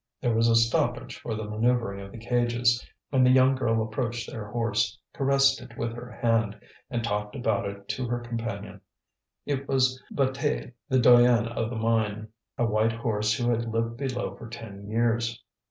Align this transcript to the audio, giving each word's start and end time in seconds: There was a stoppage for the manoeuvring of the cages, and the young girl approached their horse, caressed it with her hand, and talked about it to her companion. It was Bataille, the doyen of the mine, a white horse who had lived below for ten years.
There 0.19 0.33
was 0.33 0.47
a 0.47 0.55
stoppage 0.55 1.19
for 1.19 1.35
the 1.35 1.43
manoeuvring 1.43 2.01
of 2.01 2.11
the 2.11 2.17
cages, 2.17 2.83
and 3.11 3.23
the 3.23 3.29
young 3.29 3.53
girl 3.53 3.83
approached 3.83 4.31
their 4.31 4.47
horse, 4.47 4.97
caressed 5.13 5.61
it 5.61 5.77
with 5.77 5.93
her 5.93 6.09
hand, 6.09 6.59
and 6.89 7.03
talked 7.03 7.35
about 7.35 7.67
it 7.69 7.87
to 7.89 8.07
her 8.07 8.19
companion. 8.19 8.81
It 9.45 9.67
was 9.67 10.01
Bataille, 10.09 10.71
the 10.89 10.97
doyen 10.97 11.47
of 11.47 11.69
the 11.69 11.75
mine, 11.75 12.29
a 12.57 12.65
white 12.65 12.93
horse 12.93 13.35
who 13.37 13.51
had 13.51 13.71
lived 13.71 13.97
below 13.97 14.35
for 14.35 14.49
ten 14.49 14.87
years. 14.87 15.39